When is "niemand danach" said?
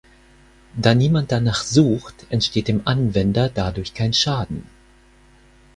0.95-1.61